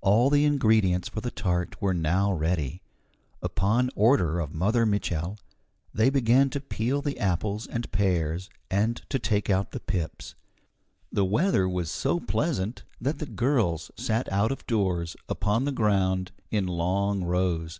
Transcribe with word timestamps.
All 0.00 0.28
the 0.28 0.44
ingredients 0.44 1.08
for 1.08 1.20
the 1.20 1.30
tart 1.30 1.80
were 1.80 1.94
now 1.94 2.32
ready. 2.32 2.82
Upon 3.40 3.90
order 3.94 4.40
of 4.40 4.52
Mother 4.52 4.84
Mitchel 4.84 5.38
they 5.94 6.10
began 6.10 6.50
to 6.50 6.60
peel 6.60 7.00
the 7.00 7.16
apples 7.20 7.68
and 7.68 7.88
pears 7.92 8.50
and 8.72 9.00
to 9.08 9.20
take 9.20 9.50
out 9.50 9.70
the 9.70 9.78
pips. 9.78 10.34
The 11.12 11.24
weather 11.24 11.68
was 11.68 11.92
so 11.92 12.18
pleasant 12.18 12.82
that 13.00 13.20
the 13.20 13.26
girls 13.26 13.92
sat 13.96 14.28
out 14.32 14.50
of 14.50 14.66
doors, 14.66 15.14
upon 15.28 15.64
the 15.64 15.70
ground, 15.70 16.32
in 16.50 16.66
long 16.66 17.22
rows. 17.22 17.78